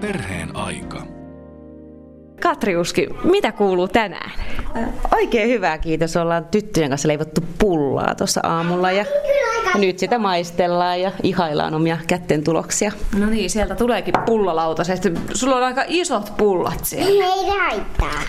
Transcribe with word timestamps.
Perheen 0.00 0.56
aika. 0.56 1.02
Katriuski, 2.42 3.08
mitä 3.24 3.52
kuuluu 3.52 3.88
tänään? 3.88 4.30
Oikein 5.12 5.48
hyvää, 5.48 5.78
kiitos. 5.78 6.16
Ollaan 6.16 6.44
tyttöjen 6.44 6.88
kanssa 6.88 7.08
leivottu 7.08 7.40
pullaa 7.58 8.14
tuossa 8.14 8.40
aamulla 8.42 8.92
ja 8.92 9.04
nyt 9.74 9.98
sitä 9.98 10.18
maistellaan 10.18 11.00
ja 11.00 11.12
ihaillaan 11.22 11.74
omia 11.74 11.98
kätten 12.06 12.44
tuloksia. 12.44 12.92
No 13.18 13.26
niin, 13.26 13.50
sieltä 13.50 13.74
tuleekin 13.74 14.14
pullolautasesta. 14.26 15.08
Sulla 15.34 15.56
on 15.56 15.62
aika 15.62 15.84
isot 15.88 16.32
pullat 16.36 16.84
siellä. 16.84 17.24
Ei 17.24 17.44
se 17.44 17.58
haittaa. 17.58 18.22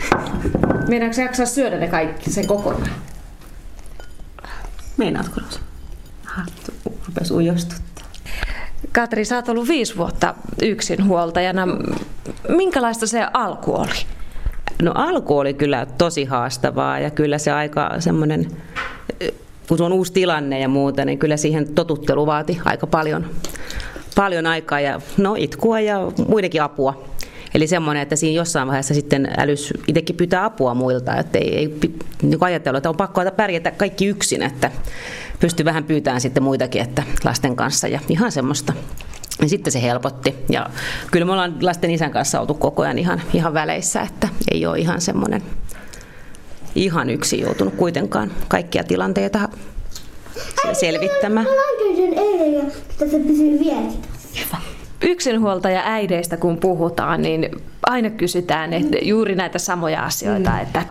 Meinaatko 0.88 1.22
jaksaa 1.22 1.46
syödä 1.46 1.78
ne 1.78 1.88
kaikki 1.88 2.32
sen 2.32 2.48
kokonaan? 2.48 2.92
Meinaatko 4.98 5.42
Rosa? 5.42 5.60
Rupes 7.08 7.32
ujostuttaa. 7.32 7.87
Katri, 8.92 9.26
sä 9.26 9.36
oot 9.36 9.50
ollut 9.50 9.68
viisi 9.68 9.98
vuotta 9.98 10.36
yksinhuoltajana. 10.62 11.68
Minkälaista 12.50 13.08
se 13.08 13.26
alku 13.34 13.76
oli? 13.76 14.06
No 14.82 14.92
alku 14.96 15.38
oli 15.38 15.54
kyllä 15.54 15.86
tosi 15.98 16.26
haastavaa 16.26 17.00
ja 17.00 17.10
kyllä 17.10 17.38
se 17.38 17.52
aika 17.52 17.92
semmoinen, 18.00 18.48
kun 19.68 19.82
on 19.82 19.94
uusi 19.94 20.14
tilanne 20.14 20.60
ja 20.60 20.68
muuta, 20.68 21.06
niin 21.06 21.20
kyllä 21.20 21.38
siihen 21.38 21.74
totuttelu 21.74 22.26
vaati 22.26 22.62
aika 22.66 22.88
paljon, 22.88 23.26
paljon 24.16 24.46
aikaa 24.46 24.80
ja 24.80 25.02
no 25.18 25.36
itkua 25.38 25.80
ja 25.80 26.00
muidenkin 26.28 26.64
apua. 26.64 27.04
Eli 27.54 27.68
semmoinen, 27.68 28.04
että 28.04 28.16
siinä 28.16 28.36
jossain 28.36 28.68
vaiheessa 28.68 28.94
sitten 28.94 29.30
älys 29.38 29.74
itsekin 29.88 30.16
pyytää 30.16 30.46
apua 30.46 30.74
muilta, 30.74 31.16
että 31.16 31.38
ei, 31.38 31.58
ei 31.58 31.80
niin 32.22 32.38
ajatella, 32.42 32.78
että 32.78 32.90
on 32.90 32.98
pakko 32.98 33.22
pärjätä 33.36 33.72
kaikki 33.72 34.06
yksin, 34.06 34.42
että 34.42 34.72
pystyy 35.40 35.66
vähän 35.66 35.84
pyytämään 35.84 36.22
sitten 36.22 36.44
muitakin 36.44 36.82
että 36.82 37.04
lasten 37.24 37.56
kanssa 37.56 37.88
ja 37.88 38.00
ihan 38.10 38.32
semmoista. 38.32 38.74
Ja 39.42 39.50
sitten 39.50 39.74
se 39.74 39.82
helpotti. 39.82 40.36
Ja 40.50 40.70
kyllä 41.12 41.26
me 41.26 41.32
ollaan 41.32 41.58
lasten 41.62 41.92
isän 41.92 42.12
kanssa 42.12 42.42
oltu 42.42 42.54
koko 42.54 42.84
ajan 42.84 43.00
ihan, 43.00 43.22
ihan 43.34 43.54
väleissä, 43.54 44.02
että 44.02 44.30
ei 44.52 44.66
ole 44.66 44.80
ihan 44.80 45.02
semmoinen 45.02 45.42
ihan 46.76 47.10
yksin 47.10 47.40
joutunut 47.40 47.76
kuitenkaan 47.76 48.32
kaikkia 48.48 48.84
tilanteita 48.84 49.50
selvittämään. 50.74 51.46
Mä 51.46 52.22
eilen 52.22 52.54
ja 52.54 52.64
se 53.00 53.20
pysyy 53.20 53.60
vieläkin. 53.60 54.07
Yksinhuoltaja 55.08 55.82
äideistä 55.86 56.38
kun 56.38 56.58
puhutaan, 56.58 57.22
niin 57.22 57.50
aina 57.84 58.10
kysytään 58.10 58.74
että 58.74 58.98
juuri 59.02 59.36
näitä 59.36 59.60
samoja 59.60 60.04
asioita. 60.04 60.50
Mm. 60.50 60.62
Että, 60.62 60.84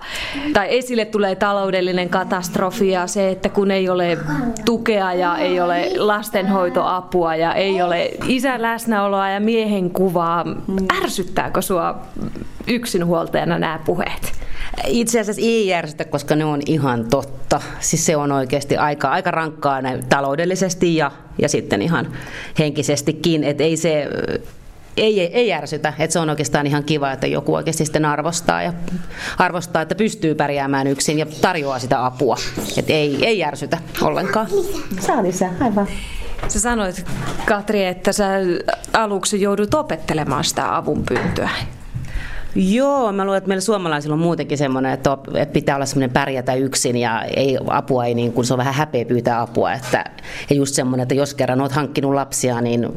tai 0.52 0.78
esille 0.78 1.04
tulee 1.04 1.34
taloudellinen 1.34 2.08
katastrofi 2.08 2.88
ja 2.88 3.06
se, 3.06 3.30
että 3.30 3.48
kun 3.48 3.70
ei 3.70 3.88
ole 3.88 4.18
tukea 4.64 5.12
ja 5.12 5.36
ei 5.36 5.60
ole 5.60 5.90
lastenhoitoapua 5.96 7.36
ja 7.36 7.54
ei 7.54 7.82
ole 7.82 8.10
isän 8.26 8.62
läsnäoloa 8.62 9.30
ja 9.30 9.40
miehen 9.40 9.90
kuvaa. 9.90 10.44
Mm. 10.44 10.76
Ärsyttääkö 11.02 11.62
sua 11.62 11.98
yksinhuoltajana 12.66 13.58
nämä 13.58 13.80
puheet? 13.84 14.32
Itse 14.86 15.20
asiassa 15.20 15.42
ei 15.42 15.66
järjestä, 15.66 16.04
koska 16.04 16.36
ne 16.36 16.44
on 16.44 16.60
ihan 16.66 17.04
totta. 17.04 17.60
Siis 17.80 18.06
se 18.06 18.16
on 18.16 18.32
oikeasti 18.32 18.76
aika, 18.76 19.08
aika 19.08 19.30
rankkaa 19.30 19.80
taloudellisesti 20.08 20.96
ja, 20.96 21.10
ja 21.38 21.48
sitten 21.48 21.82
ihan 21.82 22.12
henkisestikin. 22.58 23.44
Että 23.44 23.64
ei 23.64 23.76
se 23.76 24.08
ei, 24.96 25.20
ei 25.20 25.48
järsytä, 25.48 25.92
että 25.98 26.12
se 26.12 26.18
on 26.18 26.30
oikeastaan 26.30 26.66
ihan 26.66 26.84
kiva, 26.84 27.12
että 27.12 27.26
joku 27.26 27.54
oikeasti 27.54 27.84
sitten 27.84 28.04
arvostaa 28.04 28.62
ja 28.62 28.72
arvostaa, 29.38 29.82
että 29.82 29.94
pystyy 29.94 30.34
pärjäämään 30.34 30.86
yksin 30.86 31.18
ja 31.18 31.26
tarjoaa 31.40 31.78
sitä 31.78 32.06
apua. 32.06 32.36
Että 32.76 32.92
ei, 32.92 33.26
ei 33.26 33.38
järsytä 33.38 33.78
ollenkaan. 34.02 34.46
Saa 35.00 35.22
lisää, 35.22 35.52
aivan. 35.60 35.88
Sä 36.48 36.60
sanoit, 36.60 37.06
Katri, 37.46 37.84
että 37.84 38.12
sä 38.12 38.28
aluksi 38.92 39.40
joudut 39.40 39.74
opettelemaan 39.74 40.44
sitä 40.44 40.76
avunpyyntöä. 40.76 41.50
Joo, 42.56 43.12
mä 43.12 43.24
luulen, 43.24 43.38
että 43.38 43.48
meillä 43.48 43.60
suomalaisilla 43.60 44.14
on 44.14 44.20
muutenkin 44.20 44.58
semmoinen, 44.58 44.92
että 44.92 45.16
pitää 45.52 45.76
olla 45.76 45.86
semmoinen 45.86 46.10
pärjätä 46.10 46.54
yksin 46.54 46.96
ja 46.96 47.22
ei, 47.22 47.58
apua 47.66 48.04
ei 48.04 48.14
niin 48.14 48.32
kuin, 48.32 48.44
se 48.44 48.54
on 48.54 48.58
vähän 48.58 48.74
häpeä 48.74 49.04
pyytää 49.04 49.40
apua. 49.40 49.72
Että, 49.72 50.04
ja 50.50 50.56
just 50.56 50.74
semmoinen, 50.74 51.02
että 51.02 51.14
jos 51.14 51.34
kerran 51.34 51.60
oot 51.60 51.72
hankkinut 51.72 52.14
lapsia, 52.14 52.60
niin 52.60 52.88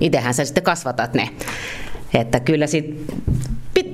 itsehän 0.00 0.34
sä 0.34 0.44
sitten 0.44 0.62
kasvatat 0.64 1.14
ne. 1.14 1.28
Että 2.14 2.40
kyllä 2.40 2.66
sit 2.66 3.04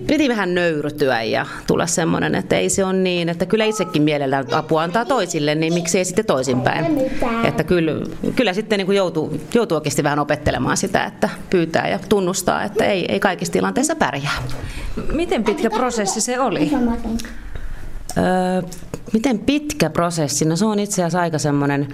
piti 0.06 0.28
vähän 0.28 0.54
nöyrytyä 0.54 1.22
ja 1.22 1.46
tulla 1.66 1.86
semmoinen, 1.86 2.34
että 2.34 2.56
ei 2.56 2.68
se 2.68 2.84
ole 2.84 2.92
niin, 2.92 3.28
että 3.28 3.46
kyllä 3.46 3.64
itsekin 3.64 4.02
mielellään 4.02 4.54
apua 4.54 4.82
antaa 4.82 5.04
toisille, 5.04 5.54
niin 5.54 5.74
miksi 5.74 5.98
ei 5.98 6.04
sitten 6.04 6.24
toisinpäin. 6.24 6.86
Että 7.44 7.64
kyllä, 7.64 7.92
kyllä 8.36 8.52
sitten 8.52 8.78
niin 8.78 8.86
kuin 8.86 8.96
joutuu, 8.96 9.40
joutuu 9.54 9.76
oikeasti 9.76 10.02
vähän 10.02 10.18
opettelemaan 10.18 10.76
sitä, 10.76 11.04
että 11.04 11.28
pyytää 11.50 11.88
ja 11.88 11.98
tunnustaa, 12.08 12.64
että 12.64 12.84
ei, 12.84 13.12
ei 13.12 13.20
kaikissa 13.20 13.52
tilanteissa 13.52 13.96
pärjää. 13.96 14.42
Miten 15.12 15.44
pitkä 15.44 15.70
prosessi 15.70 16.20
se 16.20 16.40
oli? 16.40 16.70
Öö, 18.18 18.62
miten 19.12 19.38
pitkä 19.38 19.90
prosessi? 19.90 20.44
No 20.44 20.56
se 20.56 20.64
on 20.64 20.78
itse 20.78 21.02
asiassa 21.02 21.20
aika 21.20 21.38
semmoinen 21.38 21.88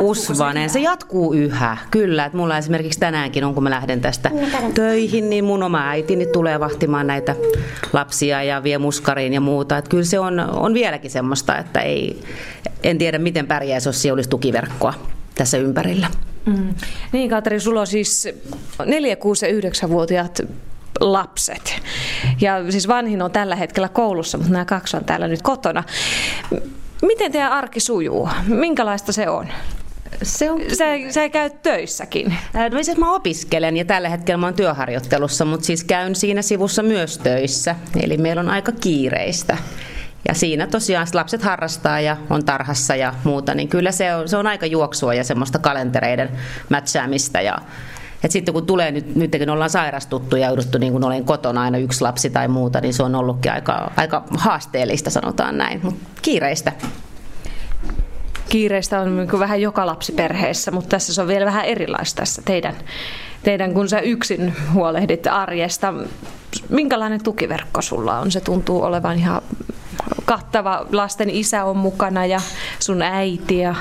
usvanen. 0.00 0.68
Se, 0.68 0.72
se 0.72 0.80
jatkuu 0.80 1.32
yhä, 1.32 1.76
kyllä. 1.90 2.24
Että 2.24 2.38
mulla 2.38 2.58
esimerkiksi 2.58 3.00
tänäänkin 3.00 3.44
on, 3.44 3.54
kun 3.54 3.62
mä 3.62 3.70
lähden 3.70 4.00
tästä 4.00 4.30
töihin, 4.74 5.30
niin 5.30 5.44
mun 5.44 5.62
oma 5.62 5.88
äitini 5.88 6.26
tulee 6.26 6.60
vahtimaan 6.60 7.06
näitä 7.06 7.36
lapsia 7.92 8.42
ja 8.42 8.62
vie 8.62 8.78
muskariin 8.78 9.32
ja 9.32 9.40
muuta. 9.40 9.78
Että 9.78 9.90
kyllä 9.90 10.04
se 10.04 10.18
on, 10.18 10.40
on 10.40 10.74
vieläkin 10.74 11.10
semmoista, 11.10 11.58
että 11.58 11.80
ei, 11.80 12.20
en 12.82 12.98
tiedä 12.98 13.18
miten 13.18 13.46
pärjäisi, 13.46 13.88
jos 13.88 14.02
siellä 14.02 14.14
olisi 14.16 14.30
tukiverkkoa 14.30 14.94
tässä 15.34 15.58
ympärillä. 15.58 16.06
Mm. 16.46 16.74
Niin 17.12 17.30
Katri, 17.30 17.60
sulla 17.60 17.80
on 17.80 17.86
siis 17.86 18.28
4, 18.86 19.16
6 19.16 19.46
ja 19.46 19.52
9-vuotiaat 19.52 20.40
lapset. 21.00 21.82
Ja 22.40 22.72
siis 22.72 22.88
vanhin 22.88 23.22
on 23.22 23.30
tällä 23.30 23.56
hetkellä 23.56 23.88
koulussa, 23.88 24.38
mutta 24.38 24.52
nämä 24.52 24.64
kaksi 24.64 24.96
on 24.96 25.04
täällä 25.04 25.28
nyt 25.28 25.42
kotona. 25.42 25.84
Miten 27.02 27.32
teidän 27.32 27.52
arki 27.52 27.80
sujuu? 27.80 28.28
Minkälaista 28.46 29.12
se 29.12 29.28
on? 29.28 29.48
Se 30.22 30.50
on... 30.50 30.60
Sä, 30.72 30.84
sä 31.10 31.28
käyt 31.28 31.62
töissäkin. 31.62 32.34
No 32.72 32.82
siis 32.82 32.98
mä 32.98 33.14
opiskelen 33.14 33.76
ja 33.76 33.84
tällä 33.84 34.08
hetkellä 34.08 34.38
mä 34.38 34.46
oon 34.46 34.54
työharjoittelussa, 34.54 35.44
mutta 35.44 35.66
siis 35.66 35.84
käyn 35.84 36.14
siinä 36.14 36.42
sivussa 36.42 36.82
myös 36.82 37.18
töissä. 37.18 37.76
Eli 38.02 38.16
meillä 38.16 38.40
on 38.40 38.48
aika 38.48 38.72
kiireistä. 38.72 39.56
Ja 40.28 40.34
siinä 40.34 40.66
tosiaan 40.66 41.06
lapset 41.14 41.42
harrastaa 41.42 42.00
ja 42.00 42.16
on 42.30 42.44
tarhassa 42.44 42.96
ja 42.96 43.14
muuta, 43.24 43.54
niin 43.54 43.68
kyllä 43.68 43.92
se 43.92 44.14
on, 44.14 44.28
se 44.28 44.36
on 44.36 44.46
aika 44.46 44.66
juoksua 44.66 45.14
ja 45.14 45.24
semmoista 45.24 45.58
kalentereiden 45.58 46.28
mätsäämistä 46.68 47.40
ja 47.40 47.58
et 48.24 48.30
sitten 48.30 48.54
kun 48.54 48.66
tulee 48.66 48.90
nyt, 48.90 49.16
nyt 49.16 49.36
kun 49.38 49.50
ollaan 49.50 49.70
sairastuttu 49.70 50.36
ja 50.36 50.46
jouduttu 50.46 50.78
niin 50.78 50.92
kun 50.92 51.04
olen 51.04 51.24
kotona 51.24 51.62
aina 51.62 51.78
yksi 51.78 52.02
lapsi 52.02 52.30
tai 52.30 52.48
muuta, 52.48 52.80
niin 52.80 52.94
se 52.94 53.02
on 53.02 53.14
ollutkin 53.14 53.52
aika, 53.52 53.90
aika 53.96 54.24
haasteellista, 54.38 55.10
sanotaan 55.10 55.58
näin, 55.58 55.80
mutta 55.82 56.00
kiireistä. 56.22 56.72
Kiireistä 58.48 59.00
on 59.00 59.16
niin 59.16 59.38
vähän 59.38 59.60
joka 59.60 59.86
lapsi 59.86 60.12
perheessä, 60.12 60.70
mutta 60.70 60.88
tässä 60.88 61.14
se 61.14 61.22
on 61.22 61.28
vielä 61.28 61.46
vähän 61.46 61.64
erilaista 61.64 62.16
tässä 62.22 62.42
teidän, 62.44 62.74
teidän 63.42 63.74
kun 63.74 63.88
sä 63.88 64.00
yksin 64.00 64.54
huolehdit 64.74 65.26
arjesta. 65.26 65.94
Minkälainen 66.68 67.22
tukiverkko 67.22 67.82
sulla 67.82 68.18
on? 68.18 68.30
Se 68.30 68.40
tuntuu 68.40 68.82
olevan 68.82 69.18
ihan 69.18 69.42
kattava. 70.24 70.86
Lasten 70.92 71.30
isä 71.30 71.64
on 71.64 71.76
mukana 71.76 72.26
ja 72.26 72.40
sun 72.78 73.02
äiti 73.02 73.58
ja 73.58 73.74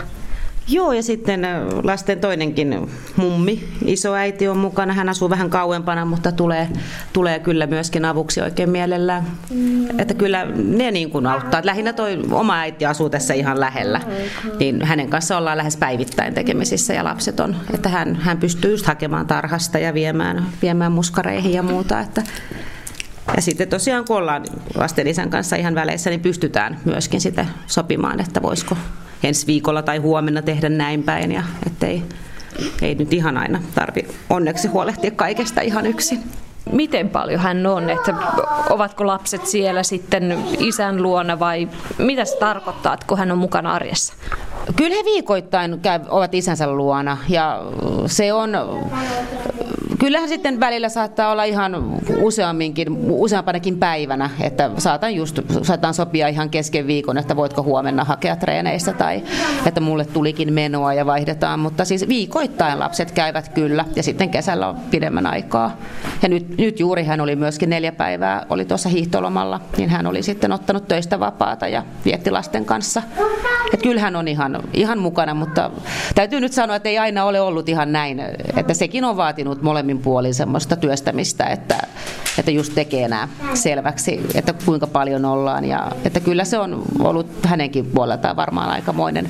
Joo, 0.69 0.94
ja 0.94 1.03
sitten 1.03 1.41
lasten 1.84 2.19
toinenkin 2.19 2.90
mummi, 3.16 3.63
isoäiti 3.85 4.47
on 4.47 4.57
mukana. 4.57 4.94
Hän 4.94 5.09
asuu 5.09 5.30
vähän 5.30 5.50
kauempana, 5.50 6.06
mutta 6.06 6.31
tulee, 6.31 6.69
tulee 7.13 7.40
kyllä 7.40 7.68
myöskin 7.68 8.06
avuksi 8.06 8.41
oikein 8.41 8.69
mielellään. 8.69 9.24
Mm. 9.50 10.00
Että 10.00 10.13
kyllä 10.13 10.46
ne 10.56 10.91
niin 10.91 11.09
kuin 11.09 11.28
auttaa. 11.28 11.62
Lähinnä 11.63 11.94
toi 11.94 12.19
oma 12.31 12.59
äiti 12.59 12.85
asuu 12.85 13.09
tässä 13.09 13.34
ihan 13.34 13.59
lähellä, 13.59 14.02
niin 14.59 14.85
hänen 14.85 15.09
kanssa 15.09 15.38
ollaan 15.38 15.57
lähes 15.57 15.78
päivittäin 15.78 16.34
tekemisissä 16.34 16.94
ja 16.94 17.03
lapset 17.03 17.40
on. 17.40 17.56
Että 17.74 17.90
hän, 17.90 18.16
hän 18.16 18.38
pystyy 18.38 18.72
just 18.72 18.86
hakemaan 18.86 19.28
tarhasta 19.28 19.80
ja 19.80 19.94
viemään, 19.94 20.46
viemään 20.62 20.91
muskareihin 20.91 21.53
ja 21.53 21.63
muuta. 21.63 22.00
Että 22.00 22.24
ja 23.36 23.42
sitten 23.42 23.68
tosiaan 23.68 24.06
kun 24.06 24.18
ollaan 24.18 24.45
lasten 24.75 25.07
isän 25.07 25.30
kanssa 25.30 25.56
ihan 25.56 25.75
väleissä, 25.75 26.10
niin 26.10 26.22
pystytään 26.22 26.80
myöskin 26.86 27.22
sitä 27.22 27.45
sopimaan, 27.68 28.19
että 28.19 28.42
voisiko 28.42 28.77
ensi 29.24 29.48
viikolla 29.48 29.81
tai 29.81 29.98
huomenna 29.98 30.42
tehdä 30.42 30.69
näin 30.69 31.04
päin. 31.04 31.31
Ja 31.31 31.44
ettei 31.68 32.04
ei 32.81 32.95
nyt 32.95 33.13
ihan 33.13 33.38
aina 33.38 33.62
tarvi 33.75 34.07
onneksi 34.30 34.68
huolehtia 34.68 35.12
kaikesta 35.12 35.62
ihan 35.62 35.86
yksin. 35.86 36.24
Miten 36.71 37.10
paljon 37.10 37.39
hän 37.39 37.66
on, 37.66 37.89
että 37.89 38.13
ovatko 38.69 39.07
lapset 39.07 39.45
siellä 39.45 39.83
sitten 39.83 40.44
isän 40.60 41.04
luona 41.04 41.39
vai 41.39 41.69
mitä 41.98 42.25
se 42.25 42.38
tarkoittaa, 42.38 42.98
kun 43.07 43.18
hän 43.18 43.31
on 43.31 43.38
mukana 43.38 43.74
arjessa? 43.74 44.13
Kyllä 44.75 44.95
he 44.95 45.06
viikoittain 45.06 45.80
käy, 45.80 46.00
ovat 46.10 46.33
isänsä 46.33 46.72
luona 46.72 47.18
ja 47.30 47.62
se 48.06 48.33
on 48.33 48.51
kyllähän 50.00 50.30
sitten 50.30 50.60
välillä 50.60 50.90
saattaa 50.90 51.31
olla 51.31 51.44
ihan 51.44 52.00
useamminkin, 52.18 52.88
useampanakin 53.10 53.78
päivänä, 53.78 54.30
että 54.42 54.72
saatan 54.78 55.16
just, 55.16 55.40
saatan 55.62 55.94
sopia 55.94 56.28
ihan 56.28 56.50
kesken 56.50 56.88
viikon, 56.88 57.18
että 57.18 57.36
voitko 57.36 57.63
huomenna 57.63 58.04
hakea 58.04 58.36
treeneistä 58.36 58.94
tai 58.94 59.24
että 59.66 59.81
mulle 59.81 60.06
tulikin 60.06 60.54
menoa 60.54 60.94
ja 60.94 61.06
vaihdetaan, 61.06 61.60
mutta 61.60 61.86
siis 61.86 62.07
viikoittain 62.07 62.80
lapset 62.80 63.12
käyvät 63.12 63.50
kyllä 63.50 63.86
ja 63.96 64.04
sitten 64.04 64.30
kesällä 64.30 64.68
on 64.68 64.75
pidemmän 64.92 65.25
aikaa. 65.25 65.78
Ja 66.22 66.30
nyt, 66.30 66.57
nyt 66.57 66.80
juuri 66.80 67.04
hän 67.04 67.22
oli 67.22 67.36
myöskin 67.36 67.69
neljä 67.69 67.92
päivää, 67.92 68.46
oli 68.50 68.66
tuossa 68.66 68.90
hiihtolomalla, 68.90 69.62
niin 69.78 69.90
hän 69.90 70.07
oli 70.07 70.24
sitten 70.24 70.51
ottanut 70.51 70.88
töistä 70.88 71.19
vapaata 71.19 71.68
ja 71.68 71.84
vietti 72.06 72.31
lasten 72.31 72.66
kanssa. 72.66 73.01
Että 73.74 73.84
kyllähän 73.84 74.16
on 74.16 74.28
ihan, 74.28 74.63
ihan 74.74 75.00
mukana, 75.00 75.34
mutta 75.34 75.72
täytyy 76.16 76.40
nyt 76.40 76.54
sanoa, 76.54 76.75
että 76.75 76.90
ei 76.90 76.98
aina 76.98 77.25
ole 77.25 77.42
ollut 77.42 77.69
ihan 77.69 77.92
näin, 77.92 78.22
että 78.57 78.74
sekin 78.74 79.06
on 79.06 79.18
vaatinut 79.18 79.62
molemmin 79.89 80.03
puolin 80.03 80.33
semmoista 80.33 80.75
työstämistä, 80.75 81.45
että, 81.45 81.77
että 82.38 82.51
just 82.51 82.75
tekee 82.75 83.07
nämä 83.07 83.27
selväksi, 83.53 84.21
että 84.36 84.53
kuinka 84.65 84.88
paljon 84.88 85.25
ollaan 85.25 85.65
ja 85.65 85.91
että 86.06 86.19
kyllä 86.19 86.45
se 86.45 86.57
on 86.57 86.81
ollut 87.00 87.27
hänenkin 87.45 87.86
puoleltaan 87.86 88.36
varmaan 88.36 88.69
aikamoinen 88.69 89.30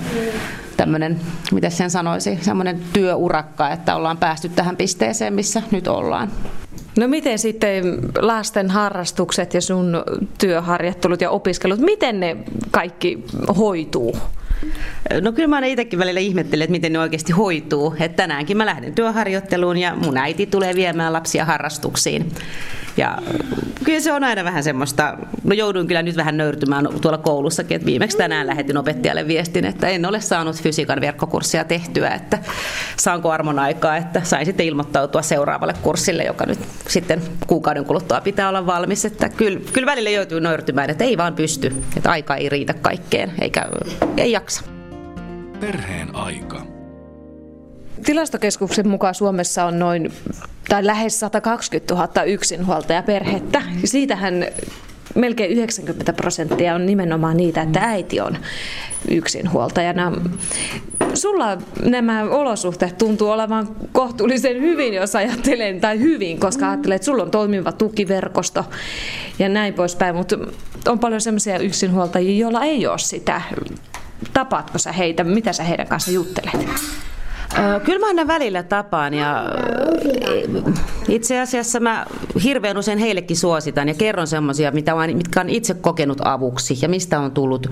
tämmöinen, 0.78 1.20
miten 1.52 1.72
sen 1.72 1.92
sanoisi, 1.92 2.40
semmoinen 2.42 2.82
työurakka, 2.94 3.70
että 3.70 3.96
ollaan 3.96 4.18
päästy 4.18 4.50
tähän 4.50 4.78
pisteeseen, 4.78 5.34
missä 5.34 5.62
nyt 5.72 5.88
ollaan. 5.88 6.32
No 6.98 7.08
miten 7.08 7.40
sitten 7.40 7.84
lasten 8.22 8.70
harrastukset 8.70 9.54
ja 9.54 9.62
sun 9.62 10.04
työharjoittelut 10.38 11.22
ja 11.22 11.30
opiskelut, 11.30 11.80
miten 11.80 12.20
ne 12.20 12.38
kaikki 12.72 13.24
hoituu? 13.58 14.18
No 15.22 15.32
kyllä 15.32 15.48
mä 15.48 15.66
itsekin 15.66 16.00
välillä 16.00 16.20
ihmettelen, 16.20 16.64
että 16.64 16.72
miten 16.72 16.94
ne 16.94 17.00
oikeasti 17.00 17.32
hoituu. 17.32 17.96
Että 18.00 18.16
tänäänkin 18.16 18.58
mä 18.58 18.66
lähden 18.66 18.94
työharjoitteluun 18.94 19.78
ja 19.78 19.96
mun 19.96 20.18
äiti 20.18 20.46
tulee 20.46 20.76
viemään 20.76 21.14
lapsia 21.14 21.46
harrastuksiin. 21.46 22.32
Ja 23.00 23.18
kyllä 23.84 24.00
se 24.00 24.14
on 24.14 24.24
aina 24.24 24.44
vähän 24.44 24.64
semmoista, 24.64 25.18
no 25.44 25.54
jouduin 25.54 25.88
kyllä 25.88 26.02
nyt 26.02 26.16
vähän 26.16 26.38
nöyrtymään 26.38 26.88
tuolla 27.02 27.18
koulussakin, 27.18 27.76
että 27.76 27.86
viimeksi 27.86 28.18
tänään 28.18 28.48
lähetin 28.48 28.78
opettajalle 28.78 29.28
viestin, 29.28 29.66
että 29.66 29.88
en 29.88 30.06
ole 30.06 30.22
saanut 30.22 30.62
fysiikan 30.62 31.02
verkkokurssia 31.02 31.64
tehtyä, 31.64 32.10
että 32.10 32.40
saanko 32.98 33.32
armon 33.32 33.60
aikaa, 33.60 33.98
että 33.98 34.22
sain 34.24 34.46
sitten 34.46 34.66
ilmoittautua 34.66 35.22
seuraavalle 35.22 35.74
kurssille, 35.82 36.24
joka 36.24 36.46
nyt 36.46 36.60
sitten 36.88 37.22
kuukauden 37.48 37.86
kuluttua 37.86 38.22
pitää 38.22 38.50
olla 38.50 38.66
valmis, 38.66 39.06
että 39.06 39.30
kyllä, 39.30 39.60
kyllä 39.74 39.86
välillä 39.86 40.10
joutuu 40.10 40.40
nöyrtymään, 40.40 40.90
että 40.90 41.04
ei 41.04 41.18
vaan 41.18 41.36
pysty, 41.36 41.76
että 41.98 42.12
aika 42.12 42.36
ei 42.36 42.50
riitä 42.50 42.74
kaikkeen, 42.74 43.32
eikä 43.42 43.66
ei 44.18 44.32
jaksa. 44.32 44.64
Perheen 45.60 46.16
aika. 46.16 46.69
Tilastokeskuksen 48.06 48.88
mukaan 48.88 49.16
Suomessa 49.16 49.66
on 49.66 49.80
noin 49.80 50.14
tai 50.70 50.86
lähes 50.86 51.20
120 51.20 51.94
000 51.96 52.24
yksinhuoltajaperhettä. 52.24 53.62
Siitähän 53.86 54.46
melkein 55.16 55.52
90 55.52 56.14
prosenttia 56.14 56.76
on 56.76 56.86
nimenomaan 56.86 57.38
niitä, 57.38 57.62
että 57.62 57.80
äiti 57.80 58.20
on 58.20 58.38
yksinhuoltajana. 59.12 60.12
Sulla 61.14 61.58
nämä 61.86 62.24
olosuhteet 62.24 62.98
tuntuu 62.98 63.30
olevan 63.30 63.68
kohtuullisen 63.92 64.62
hyvin, 64.62 64.94
jos 64.94 65.16
ajattelen, 65.16 65.82
tai 65.82 66.00
hyvin, 66.00 66.40
koska 66.40 66.70
ajattelen, 66.70 66.96
että 66.96 67.06
sulla 67.06 67.24
on 67.24 67.32
toimiva 67.32 67.72
tukiverkosto 67.72 68.66
ja 69.40 69.50
näin 69.50 69.74
poispäin, 69.74 70.16
mutta 70.16 70.38
on 70.88 71.00
paljon 71.00 71.22
sellaisia 71.22 71.60
yksinhuoltajia, 71.60 72.40
joilla 72.40 72.64
ei 72.64 72.88
ole 72.88 72.98
sitä. 72.98 73.42
Tapaatko 74.34 74.78
sä 74.78 74.92
heitä? 74.92 75.24
Mitä 75.24 75.54
sä 75.54 75.64
heidän 75.64 75.88
kanssa 75.88 76.12
juttelet? 76.12 76.54
Kyllä 77.86 78.00
mä 78.00 78.08
aina 78.08 78.28
välillä 78.28 78.64
tapaan 78.64 79.14
ja 79.14 79.46
itse 81.08 81.42
asiassa 81.42 81.80
mä 81.80 82.06
hirveän 82.44 82.78
usein 82.78 83.00
heillekin 83.00 83.38
suositan 83.38 83.88
ja 83.88 83.94
kerron 83.94 84.28
semmoisia, 84.28 84.72
mitkä 84.72 85.42
on 85.42 85.50
itse 85.50 85.74
kokenut 85.74 86.22
avuksi 86.26 86.78
ja 86.82 86.90
mistä 86.90 87.20
on 87.20 87.32
tullut, 87.32 87.68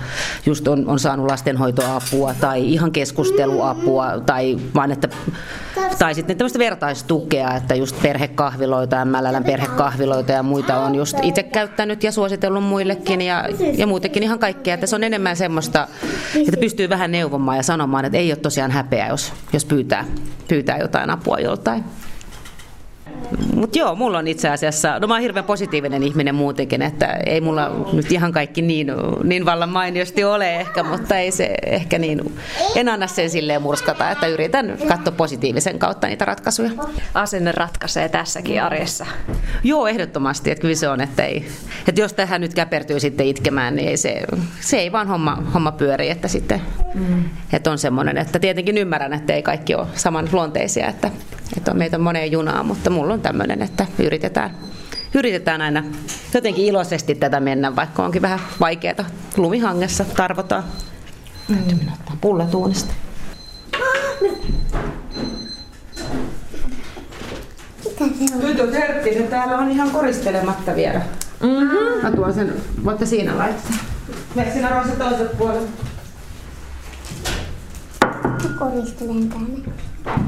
just 0.46 0.68
on, 0.68 0.88
on 0.88 1.00
saanut 1.00 1.32
lastenhoitoapua 1.32 2.34
tai 2.42 2.74
ihan 2.74 2.92
keskusteluapua 2.92 4.20
tai 4.26 4.58
vaan 4.76 4.92
että 4.92 5.10
tai 6.00 6.16
sitten 6.16 6.38
tämmöistä 6.38 6.60
vertaistukea, 6.60 7.56
että 7.56 7.76
just 7.76 8.02
perhekahviloita, 8.02 9.06
MLLn 9.06 9.44
perhekahviloita 9.44 10.32
ja 10.32 10.44
muita 10.44 10.80
on 10.80 10.96
just 10.96 11.18
itse 11.22 11.44
käyttänyt 11.44 12.04
ja 12.04 12.12
suositellut 12.12 12.64
muillekin 12.64 13.22
ja, 13.22 13.50
ja 13.78 13.88
muutenkin 13.88 14.24
ihan 14.24 14.40
kaikkea. 14.40 14.74
Että 14.74 14.88
se 14.88 14.96
on 14.96 15.04
enemmän 15.04 15.36
semmoista, 15.36 15.88
että 16.36 16.60
pystyy 16.60 16.90
vähän 16.90 17.12
neuvomaan 17.12 17.58
ja 17.58 17.64
sanomaan, 17.64 18.06
että 18.06 18.18
ei 18.18 18.32
ole 18.32 18.36
tosiaan 18.36 18.72
häpeä, 18.72 19.08
jos, 19.08 19.34
jos 19.54 19.66
pyytää, 19.78 20.06
pyytää 20.48 20.78
jotain 20.78 21.10
apua 21.10 21.40
joltain. 21.40 21.84
Mutta 23.58 23.80
joo, 23.80 23.96
mulla 23.96 24.18
on 24.18 24.28
itse 24.28 24.50
asiassa, 24.50 25.00
no 25.00 25.08
mä 25.08 25.14
oon 25.14 25.22
hirveän 25.22 25.46
positiivinen 25.46 26.04
ihminen 26.04 26.36
muutenkin, 26.36 26.82
että 26.82 27.08
ei 27.26 27.42
mulla 27.42 27.86
nyt 27.94 28.12
ihan 28.12 28.32
kaikki 28.32 28.62
niin, 28.62 28.88
niin 29.24 29.46
vallan 29.46 29.70
mainiosti 29.70 30.24
ole 30.24 30.56
ehkä, 30.56 30.84
mutta 30.84 31.18
ei 31.18 31.32
se 31.32 31.56
ehkä 31.66 32.00
niin, 32.00 32.36
en 32.76 32.90
anna 32.90 33.08
sen 33.08 33.30
silleen 33.30 33.62
murskata, 33.62 34.12
että 34.12 34.28
yritän 34.28 34.78
katsoa 34.88 35.14
positiivisen 35.18 35.80
kautta 35.80 36.08
niitä 36.08 36.26
ratkaisuja. 36.26 36.70
Asenne 37.14 37.52
ratkaisee 37.52 38.10
tässäkin 38.10 38.64
arjessa. 38.64 39.06
Joo, 39.64 39.88
ehdottomasti, 39.88 40.52
että 40.52 40.62
kyllä 40.62 40.76
se 40.76 40.90
on, 40.90 41.02
että, 41.02 41.24
ei, 41.24 41.48
että 41.88 42.02
jos 42.02 42.14
tähän 42.14 42.42
nyt 42.42 42.54
käpertyy 42.54 43.00
sitten 43.00 43.28
itkemään, 43.28 43.76
niin 43.76 43.90
ei 43.90 43.98
se, 43.98 44.22
se 44.60 44.78
ei 44.78 44.92
vaan 44.92 45.08
homma, 45.08 45.44
homma 45.54 45.72
pyöri, 45.72 46.10
että 46.10 46.28
sitten 46.28 46.62
mm. 46.94 47.24
että 47.54 47.72
on 47.72 47.78
semmoinen, 47.78 48.18
että 48.18 48.40
tietenkin 48.40 48.78
ymmärrän, 48.78 49.14
että 49.14 49.34
ei 49.34 49.44
kaikki 49.44 49.76
ole 49.76 49.88
saman 49.94 50.30
luonteisia, 50.32 50.88
että, 50.88 51.12
että 51.58 51.72
on 51.72 51.78
meitä 51.78 51.98
on 51.98 52.04
moneen 52.04 52.32
junaa, 52.32 52.64
mutta 52.64 52.90
mulla 52.90 53.14
on 53.14 53.22
tämmöinen, 53.22 53.47
että 53.52 53.86
yritetään, 54.00 54.58
yritetään 55.16 55.62
aina 55.62 55.84
jotenkin 56.34 56.66
iloisesti 56.66 57.16
tätä 57.16 57.40
mennä, 57.40 57.76
vaikka 57.76 58.06
onkin 58.06 58.22
vähän 58.22 58.40
vaikeaa. 58.60 59.06
Lumihangessa 59.38 60.06
tarvotaan. 60.06 60.64
Täytyy 61.48 61.76
mm. 61.76 61.94
ottaa 61.94 62.18
pullat 62.22 62.54
uunista. 62.54 62.94
Nyt 68.42 68.60
on 68.60 68.70
törtti, 68.70 69.14
se 69.14 69.24
täällä 69.24 69.58
on 69.58 69.72
ihan 69.72 69.92
koristelematta 69.92 70.76
vielä. 70.76 71.02
Mm-hmm. 71.44 72.02
Mä 72.04 72.12
tuon 72.12 72.34
sen, 72.34 72.54
voitte 72.86 73.06
siinä 73.06 73.38
laittaa. 73.38 73.78
Mene 74.36 74.54
sinä 74.54 74.70
Rosa 74.70 74.96
toiselle 74.96 75.30
puolelle. 75.38 75.68
Koristelen 78.60 79.30
tänne. 79.30 79.74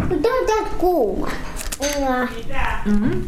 Mutta 0.09 0.29
on 0.29 0.45
täältä 0.47 0.69
kuuma. 0.77 1.31
Ja... 1.79 2.27
Mm-hmm. 2.85 3.23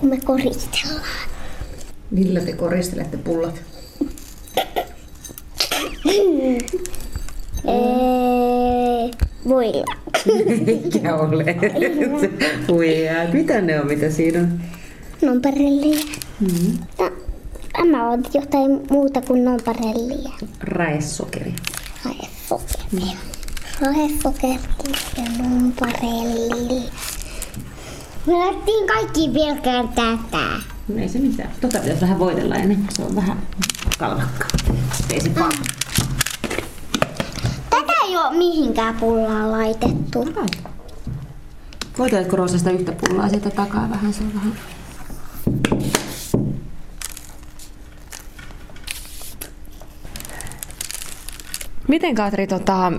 Kun 0.00 0.08
me 0.08 0.20
koristellaan. 0.20 1.28
Millä 2.10 2.40
te 2.40 2.52
koristelette 2.52 3.16
pullot? 3.16 3.62
voilla. 9.48 9.96
Mikä 10.66 11.16
ole? 11.16 11.44
Mitä 13.32 13.60
ne 13.60 13.80
on, 13.80 13.86
mitä 13.86 14.10
siinä 14.10 14.40
on? 14.40 14.60
Nomparellia. 15.22 16.00
Mm-hmm. 16.40 16.78
Tämä 17.72 18.10
on 18.10 18.24
jotain 18.34 18.80
muuta 18.90 19.20
kuin 19.20 19.44
nomparellia. 19.44 20.32
Raesokeri. 20.60 21.54
Raesokeri. 22.04 22.84
Mm. 22.92 23.33
Raesokeri 23.80 24.58
ja 25.16 25.24
nomparelli. 25.42 26.90
Me 28.26 28.32
lähtiin 28.32 28.86
kaikki 28.86 29.28
pelkään 29.28 29.88
tätä. 29.88 30.44
No 30.88 30.96
ei 30.98 31.08
se 31.08 31.18
mitään. 31.18 31.50
Tota 31.60 31.78
pitäisi 31.78 32.00
vähän 32.00 32.18
voidella 32.18 32.54
ennen 32.54 32.86
se 32.90 33.02
on 33.02 33.16
vähän 33.16 33.38
kalvakka. 33.98 34.46
Ei 35.10 35.20
se 35.20 35.28
paljon. 35.28 35.64
Tätä 37.70 37.92
ei 38.08 38.16
ole 38.16 38.36
mihinkään 38.38 38.94
pullaan 38.94 39.50
laitettu. 39.50 40.28
Voiteletko 41.98 42.36
Roosasta 42.36 42.70
yhtä 42.70 42.92
pullaa 42.92 43.28
siitä 43.28 43.50
takaa 43.50 43.90
vähän? 43.90 44.12
Se 44.12 44.22
on 44.22 44.34
vähän 44.34 44.52
Miten 51.88 52.14
Katri, 52.14 52.46
tota, 52.46 52.92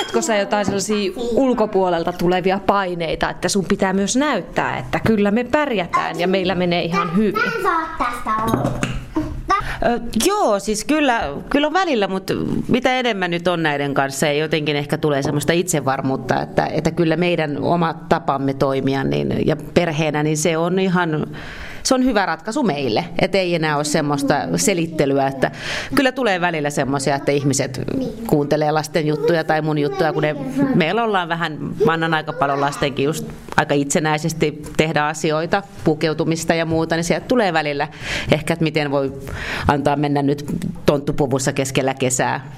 koetko 0.00 0.22
sä 0.22 0.36
jotain 0.36 0.64
sellaisia 0.64 1.12
ulkopuolelta 1.16 2.12
tulevia 2.12 2.60
paineita, 2.66 3.30
että 3.30 3.48
sun 3.48 3.64
pitää 3.64 3.92
myös 3.92 4.16
näyttää, 4.16 4.78
että 4.78 5.00
kyllä 5.06 5.30
me 5.30 5.44
pärjätään 5.44 6.20
ja 6.20 6.28
meillä 6.28 6.54
menee 6.54 6.82
ihan 6.82 7.16
hyvin? 7.16 7.42
Ö, 9.86 10.00
joo, 10.26 10.58
siis 10.58 10.84
kyllä, 10.84 11.20
kyllä 11.50 11.66
on 11.66 11.72
välillä, 11.72 12.08
mutta 12.08 12.34
mitä 12.68 12.94
enemmän 12.94 13.30
nyt 13.30 13.48
on 13.48 13.62
näiden 13.62 13.94
kanssa 13.94 14.26
ja 14.26 14.32
jotenkin 14.32 14.76
ehkä 14.76 14.98
tulee 14.98 15.22
semmoista 15.22 15.52
itsevarmuutta, 15.52 16.42
että, 16.42 16.66
että 16.66 16.90
kyllä 16.90 17.16
meidän 17.16 17.58
oma 17.62 17.94
tapamme 17.94 18.54
toimia 18.54 19.04
niin, 19.04 19.46
ja 19.46 19.56
perheenä, 19.74 20.22
niin 20.22 20.36
se 20.36 20.56
on 20.56 20.78
ihan 20.78 21.26
se 21.90 21.94
on 21.94 22.04
hyvä 22.04 22.26
ratkaisu 22.26 22.62
meille, 22.62 23.04
että 23.18 23.38
ei 23.38 23.54
enää 23.54 23.76
ole 23.76 23.84
semmoista 23.84 24.34
selittelyä, 24.56 25.26
että 25.26 25.50
kyllä 25.94 26.12
tulee 26.12 26.40
välillä 26.40 26.70
semmoisia, 26.70 27.16
että 27.16 27.32
ihmiset 27.32 27.80
kuuntelee 28.26 28.70
lasten 28.70 29.06
juttuja 29.06 29.44
tai 29.44 29.62
mun 29.62 29.78
juttuja, 29.78 30.12
kun 30.12 30.22
ne, 30.22 30.36
meillä 30.74 31.04
ollaan 31.04 31.28
vähän, 31.28 31.58
mä 31.86 31.92
annan 31.92 32.14
aika 32.14 32.32
paljon 32.32 32.60
lastenkin 32.60 33.04
just 33.04 33.26
aika 33.56 33.74
itsenäisesti 33.74 34.62
tehdä 34.76 35.06
asioita, 35.06 35.62
pukeutumista 35.84 36.54
ja 36.54 36.64
muuta, 36.64 36.96
niin 36.96 37.04
sieltä 37.04 37.26
tulee 37.26 37.52
välillä 37.52 37.88
ehkä, 38.32 38.52
että 38.52 38.62
miten 38.62 38.90
voi 38.90 39.12
antaa 39.68 39.96
mennä 39.96 40.22
nyt 40.22 40.44
tonttupuvussa 40.86 41.52
keskellä 41.52 41.94
kesää 41.94 42.50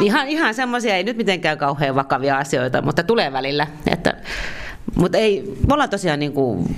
Ihan, 0.00 0.28
ihan 0.28 0.54
semmoisia, 0.54 0.96
ei 0.96 1.04
nyt 1.04 1.16
mitenkään 1.16 1.58
kauhean 1.58 1.94
vakavia 1.94 2.38
asioita, 2.38 2.82
mutta 2.82 3.02
tulee 3.02 3.32
välillä. 3.32 3.66
Että, 3.86 4.14
mutta 4.94 5.18
ei, 5.18 5.54
me 5.68 5.74
ollaan 5.74 5.90
tosiaan 5.90 6.18
niin 6.18 6.32
kuin, 6.32 6.76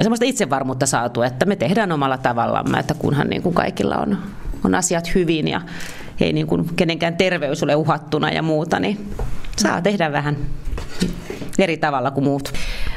semmoista 0.00 0.24
itsevarmuutta 0.24 0.86
saatu, 0.86 1.22
että 1.22 1.46
me 1.46 1.56
tehdään 1.56 1.92
omalla 1.92 2.18
tavallamme, 2.18 2.78
että 2.78 2.94
kunhan 2.94 3.28
niin 3.28 3.42
kuin 3.42 3.54
kaikilla 3.54 3.96
on, 3.96 4.18
on 4.64 4.74
asiat 4.74 5.14
hyvin 5.14 5.48
ja 5.48 5.60
ei 6.20 6.32
niin 6.32 6.46
kuin 6.46 6.74
kenenkään 6.76 7.16
terveys 7.16 7.62
ole 7.62 7.74
uhattuna 7.74 8.30
ja 8.30 8.42
muuta, 8.42 8.80
niin 8.80 9.14
saa 9.56 9.82
tehdä 9.82 10.12
vähän 10.12 10.36
eri 11.58 11.76
tavalla 11.76 12.10
kuin 12.10 12.24
muut. 12.24 12.52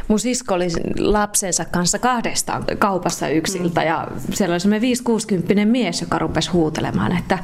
Mun 0.08 0.20
sisko 0.20 0.54
oli 0.54 0.68
lapsensa 1.00 1.66
kanssa 1.66 2.00
kahdesta 2.00 2.62
kaupassa 2.80 3.28
yksiltä 3.28 3.84
ja 3.84 4.08
siellä 4.34 4.54
oli 4.54 4.60
semmoinen 4.60 4.92
5-60 5.64 5.66
mies, 5.66 6.02
joka 6.02 6.20
rupesi 6.20 6.50
huutelemaan, 6.50 7.18
että 7.18 7.40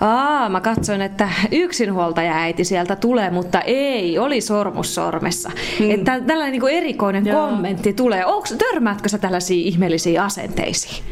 Aa, 0.00 0.48
mä 0.48 0.60
katsoin, 0.60 1.00
että 1.00 1.28
yksinhuoltaja 1.50 2.36
äiti 2.36 2.64
sieltä 2.64 2.96
tulee, 2.96 3.30
mutta 3.30 3.60
ei, 3.60 4.18
oli 4.18 4.40
sormus 4.40 4.94
sormessa. 4.94 5.50
Hmm. 5.78 5.90
Että 5.90 6.20
tällainen 6.20 6.52
niin 6.52 6.60
kuin 6.60 6.74
erikoinen 6.74 7.26
Joo. 7.26 7.46
kommentti 7.46 7.92
tulee. 7.92 8.26
Onks, 8.26 8.54
törmäätkö 8.58 9.08
sä 9.08 9.18
tällaisiin 9.18 9.66
ihmeellisiin 9.66 10.20
asenteisiin? 10.20 11.04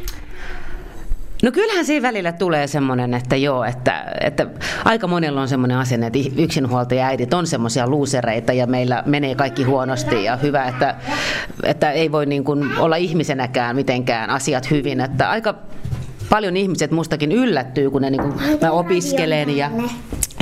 No 1.42 1.52
kyllähän 1.52 1.84
siinä 1.84 2.08
välillä 2.08 2.32
tulee 2.32 2.66
semmoinen, 2.66 3.14
että 3.14 3.36
joo, 3.36 3.64
että, 3.64 4.12
että 4.20 4.46
aika 4.84 5.06
monella 5.06 5.40
on 5.40 5.48
semmoinen 5.48 5.76
asenne, 5.76 6.06
että 6.06 6.18
yksinhuoltaja 6.36 7.06
äidit 7.06 7.34
on 7.34 7.46
semmoisia 7.46 7.88
luusereita 7.88 8.52
ja 8.52 8.66
meillä 8.66 9.02
menee 9.06 9.34
kaikki 9.34 9.62
huonosti 9.62 10.24
ja 10.24 10.36
hyvä, 10.36 10.64
että, 10.64 10.94
että 11.62 11.90
ei 11.90 12.12
voi 12.12 12.26
niin 12.26 12.44
kuin 12.44 12.78
olla 12.78 12.96
ihmisenäkään 12.96 13.76
mitenkään 13.76 14.30
asiat 14.30 14.70
hyvin. 14.70 15.00
Että 15.00 15.30
aika 15.30 15.54
paljon 16.30 16.56
ihmiset 16.56 16.90
mustakin 16.90 17.32
yllättyy, 17.32 17.90
kun 17.90 18.02
ne 18.02 18.10
niin 18.10 18.22
kuin, 18.22 18.34
mä 18.62 18.70
opiskelen 18.70 19.56
ja 19.56 19.70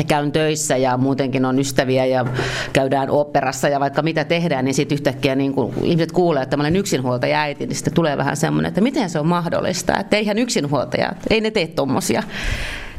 käyn 0.07 0.33
töissä 0.33 0.77
ja 0.77 0.97
muutenkin 0.97 1.45
on 1.45 1.59
ystäviä 1.59 2.07
ja 2.07 2.25
käydään 2.73 3.11
operassa 3.11 3.69
ja 3.69 3.81
vaikka 3.81 4.03
mitä 4.03 4.25
tehdään, 4.25 4.65
niin 4.65 4.75
sitten 4.75 4.97
yhtäkkiä 4.97 5.35
niin 5.35 5.55
kun 5.55 5.75
ihmiset 5.83 6.13
kuulee, 6.13 6.43
että 6.43 6.57
mä 6.57 6.63
olen 6.63 6.77
yksinhuoltaja 6.77 7.41
äiti, 7.41 7.67
niin 7.67 7.77
sitten 7.77 7.95
tulee 7.95 8.17
vähän 8.17 8.37
semmoinen, 8.37 8.69
että 8.69 8.81
miten 8.81 9.11
se 9.11 9.19
on 9.19 9.27
mahdollista, 9.27 9.99
että 10.01 10.17
eihän 10.17 10.39
yksinhuoltaja, 10.39 11.13
ei 11.31 11.41
ne 11.41 11.51
tee 11.51 11.67
tuommoisia. 11.67 12.23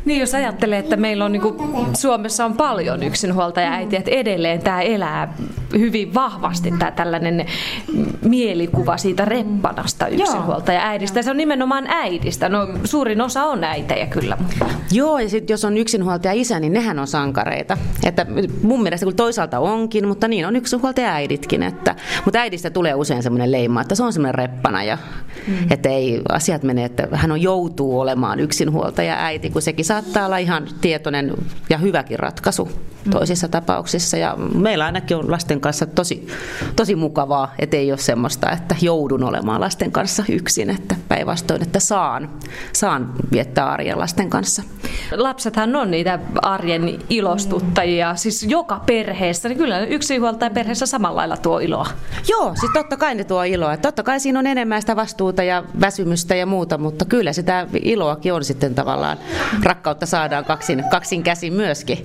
Niin, 0.08 0.20
jos 0.20 0.36
ajattelee, 0.36 0.80
että 0.80 0.96
meillä 0.96 1.26
on 1.26 1.32
niin 1.32 1.42
kuin, 1.42 1.56
Suomessa 1.98 2.46
on 2.46 2.54
paljon 2.54 3.04
yksinhuoltaja-äitiä, 3.04 4.00
että 4.00 4.12
edelleen 4.12 4.62
tämä 4.62 4.82
elää 4.82 5.34
hyvin 5.78 6.14
vahvasti 6.14 6.74
tämä 6.80 6.92
tällainen 6.92 7.46
mielikuva 8.22 8.98
siitä 8.98 9.26
reppanasta 9.26 10.08
yksinhuoltaja-äidistä. 10.08 11.22
Se 11.22 11.32
on 11.32 11.38
nimenomaan 11.38 11.88
äidistä. 11.88 12.50
No, 12.50 12.68
suurin 12.84 13.22
osa 13.22 13.44
on 13.44 13.64
äitejä 13.64 14.06
kyllä. 14.06 14.38
Joo, 14.92 15.20
ja 15.20 15.30
sitten 15.30 15.54
jos 15.54 15.66
on 15.66 15.78
yksinhuoltaja 15.78 16.34
isä, 16.34 16.60
niin 16.60 16.74
nehän 16.74 17.00
on 17.00 17.08
sankareita. 17.08 17.78
Että 18.04 18.26
mun 18.64 18.84
mielestä 18.84 19.06
kyllä 19.06 19.16
toisaalta 19.16 19.60
onkin, 19.60 20.08
mutta 20.08 20.28
niin 20.28 20.48
on 20.48 20.56
yksinhuoltaja 20.56 21.14
äiditkin. 21.14 21.64
Että, 21.64 21.96
mutta 22.26 22.40
äidistä 22.40 22.70
tulee 22.70 22.96
usein 22.96 23.24
semmoinen 23.24 23.52
leima, 23.52 23.82
että 23.82 23.96
se 23.96 24.04
on 24.04 24.14
semmoinen 24.14 24.36
reppana 24.36 24.84
ja 24.84 24.98
mm. 25.48 25.72
että 25.72 25.90
ei 25.90 26.22
asiat 26.30 26.64
mene, 26.64 26.86
että 26.86 27.08
hän 27.12 27.32
on 27.32 27.42
joutuu 27.42 28.00
olemaan 28.00 28.40
yksinhuoltaja 28.40 29.26
äiti, 29.26 29.50
kun 29.50 29.62
sekin 29.62 29.86
saattaa 30.02 30.26
olla 30.26 30.38
ihan 30.38 30.68
tietoinen 30.82 31.34
ja 31.70 31.78
hyväkin 31.78 32.20
ratkaisu 32.20 32.70
toisissa 33.10 33.48
tapauksissa. 33.48 34.18
Ja 34.18 34.36
meillä 34.38 34.86
ainakin 34.86 35.18
on 35.18 35.32
lasten 35.32 35.62
kanssa 35.62 35.86
tosi, 35.86 36.28
tosi 36.76 36.96
mukavaa, 36.96 37.54
ettei 37.60 37.92
ole 37.92 37.98
semmoista, 37.98 38.52
että 38.52 38.76
joudun 38.82 39.24
olemaan 39.24 39.62
lasten 39.62 39.92
kanssa 39.92 40.24
yksin, 40.30 40.70
että 40.70 40.96
päinvastoin, 41.08 41.62
että 41.62 41.80
saan, 41.80 42.30
saan 42.74 43.14
viettää 43.32 43.72
arjen 43.72 44.00
lasten 44.00 44.30
kanssa. 44.30 44.64
Lapsethan 45.12 45.76
on 45.76 45.92
niitä 45.92 46.20
arjen 46.42 47.00
ilostuttajia, 47.10 48.16
siis 48.16 48.44
joka 48.44 48.82
perheessä, 48.86 49.50
niin 49.50 49.58
kyllä 49.58 49.80
yksinhuoltaja 49.80 50.50
perheessä 50.50 50.86
samalla 50.86 51.16
lailla 51.16 51.38
tuo 51.38 51.60
iloa. 51.60 51.88
Joo, 52.30 52.56
siis 52.60 52.72
totta 52.74 52.98
kai 52.98 53.16
ne 53.16 53.24
tuo 53.24 53.44
iloa. 53.44 53.78
Totta 53.78 54.04
kai 54.04 54.20
siinä 54.20 54.40
on 54.40 54.48
enemmän 54.48 54.82
sitä 54.82 54.96
vastuuta 54.96 55.44
ja 55.44 55.64
väsymystä 55.82 56.36
ja 56.36 56.46
muuta, 56.46 56.78
mutta 56.78 57.06
kyllä 57.06 57.34
sitä 57.34 57.68
iloakin 57.84 58.34
on 58.34 58.44
sitten 58.44 58.76
tavallaan 58.76 59.18
rakkautta 59.88 60.06
saadaan 60.06 60.46
kaksin, 60.46 60.84
kaksin 60.92 61.24
käsin 61.24 61.54
myöskin. 61.54 61.98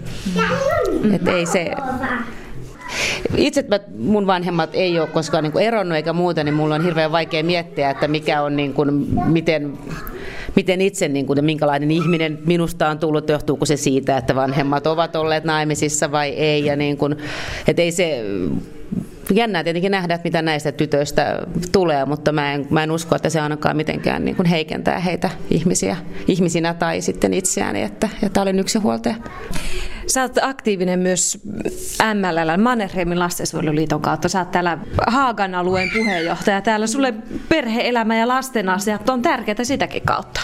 Et 1.15 1.29
ei 1.29 1.47
se... 1.47 1.71
Itse 3.37 3.65
mä, 3.69 3.81
mun 3.99 4.27
vanhemmat 4.27 4.71
ei 4.73 5.01
ole 5.01 5.09
koskaan 5.09 5.45
niin 5.45 5.53
kuin 5.53 5.65
eronnut 5.65 5.97
eikä 5.97 6.13
muuta, 6.13 6.45
niin 6.45 6.55
mulla 6.55 6.75
on 6.75 6.85
hirveän 6.85 7.13
vaikea 7.13 7.45
miettiä, 7.45 7.91
että 7.91 8.09
mikä 8.09 8.43
on 8.43 8.57
niin 8.57 8.75
kuin, 8.75 8.91
miten 9.27 9.79
miten 10.57 10.81
itse, 10.81 11.09
niin 11.09 11.27
kuin, 11.27 11.45
minkälainen 11.45 11.91
ihminen 11.91 12.39
minusta 12.47 12.89
on 12.89 12.99
tullut, 12.99 13.29
johtuuko 13.29 13.65
se 13.65 13.77
siitä, 13.77 14.17
että 14.17 14.35
vanhemmat 14.35 14.87
ovat 14.87 15.17
olleet 15.17 15.45
naimisissa 15.45 16.13
vai 16.13 16.29
ei. 16.29 16.65
Ja 16.65 16.77
niin 16.77 16.97
kuin, 16.97 17.17
että 17.67 17.83
ei 17.83 17.93
se, 17.93 18.25
jännää 19.31 19.65
tietenkin 19.65 19.91
nähdä, 19.91 20.15
että 20.15 20.27
mitä 20.27 20.43
näistä 20.43 20.73
tytöistä 20.73 21.39
tulee, 21.73 22.05
mutta 22.05 22.33
mä 22.33 22.53
en, 22.53 22.67
mä 22.71 22.83
en 22.83 22.91
usko, 22.91 23.17
että 23.17 23.31
se 23.31 23.41
ainakaan 23.41 23.77
mitenkään 23.77 24.25
niin 24.25 24.37
kuin 24.37 24.47
heikentää 24.47 24.99
heitä 24.99 25.31
ihmisiä, 25.51 25.97
ihmisinä 26.27 26.75
tai 26.75 27.01
sitten 27.01 27.35
itseään, 27.35 27.77
että, 27.77 28.09
että 28.23 28.43
olen 28.43 28.59
yksinhuoltaja. 28.59 29.15
Sä 30.07 30.23
oot 30.23 30.39
aktiivinen 30.43 30.99
myös 30.99 31.39
MLL, 32.15 32.63
Mannerheimin 32.63 33.19
lastensuojeluliiton 33.19 34.01
kautta. 34.01 34.29
Sä 34.29 34.39
oot 34.39 34.51
täällä 34.51 34.79
Haagan 35.07 35.55
alueen 35.55 35.91
puheenjohtaja. 35.95 36.61
Täällä 36.61 36.87
sulle 36.87 37.15
perhe-elämä 37.49 38.17
ja 38.17 38.29
lasten 38.29 38.69
asiat 38.69 39.09
on 39.09 39.23
tärkeitä 39.23 39.65
sitäkin 39.65 40.03
kautta. 40.03 40.41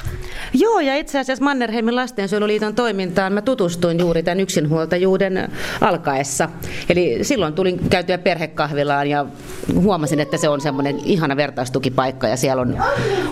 Joo, 0.53 0.81
ja 0.81 0.97
itse 0.97 1.19
asiassa 1.19 1.45
Mannerheimin 1.45 1.97
lastensuojeluliiton 1.97 2.75
toimintaan 2.75 3.33
mä 3.33 3.43
tutustuin 3.43 3.99
juuri 3.99 4.23
tämän 4.23 4.41
yksinhuoltajuuden 4.41 5.53
alkaessa. 5.81 6.49
Eli 6.89 7.19
silloin 7.23 7.55
tulin 7.55 7.89
käytyä 7.91 8.19
perhekahvilaan 8.19 9.07
ja 9.11 9.27
huomasin, 9.75 10.21
että 10.21 10.37
se 10.37 10.49
on 10.49 10.61
semmoinen 10.61 11.01
ihana 11.05 11.37
vertaistukipaikka 11.37 12.29
ja 12.29 12.37
siellä 12.37 12.63
on, 12.63 12.79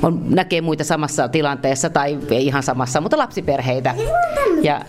on, 0.02 0.22
näkee 0.28 0.60
muita 0.60 0.84
samassa 0.84 1.28
tilanteessa 1.28 1.90
tai 1.90 2.18
ei 2.30 2.46
ihan 2.46 2.62
samassa, 2.62 3.00
mutta 3.00 3.18
lapsiperheitä. 3.18 3.94
Ja, 4.62 4.80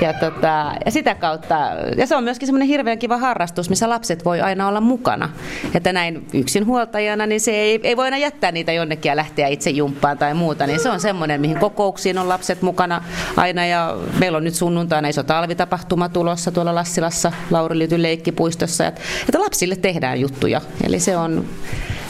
ja, 0.00 0.12
tota, 0.12 0.72
ja 0.84 0.90
sitä 0.90 1.14
kautta, 1.14 1.54
ja 1.96 2.06
se 2.06 2.16
on 2.16 2.24
myöskin 2.24 2.46
semmoinen 2.48 2.68
hirveän 2.68 2.98
kiva 2.98 3.16
harrastus, 3.16 3.70
missä 3.70 3.88
lapset 3.88 4.24
voi 4.24 4.40
aina 4.40 4.68
olla 4.68 4.80
mukana. 4.80 5.28
Että 5.74 5.92
näin 5.92 6.26
yksinhuoltajana, 6.34 7.26
niin 7.26 7.40
se 7.40 7.50
ei, 7.50 7.80
ei 7.82 7.96
voi 7.96 8.04
aina 8.04 8.18
jättää 8.18 8.52
niitä 8.52 8.72
jonnekin 8.72 9.10
ja 9.10 9.16
lähteä 9.16 9.48
itse 9.48 9.70
jumppaan 9.70 10.18
tai 10.18 10.34
muuta, 10.34 10.66
niin 10.66 10.80
se 10.80 10.90
on 10.90 10.93
semmoinen, 11.00 11.40
mihin 11.40 11.58
kokouksiin 11.58 12.18
on 12.18 12.28
lapset 12.28 12.62
mukana 12.62 13.02
aina 13.36 13.66
ja 13.66 13.96
meillä 14.18 14.38
on 14.38 14.44
nyt 14.44 14.54
sunnuntaina 14.54 15.08
iso 15.08 15.22
talvitapahtuma 15.22 16.08
tulossa 16.08 16.50
tuolla 16.50 16.74
Lassilassa 16.74 17.32
Lauri 17.50 17.78
Lytyn 17.78 18.02
leikkipuistossa, 18.02 18.86
että, 18.86 19.00
että 19.28 19.40
lapsille 19.40 19.76
tehdään 19.76 20.20
juttuja. 20.20 20.60
Eli 20.84 21.00
se 21.00 21.16
on, 21.16 21.44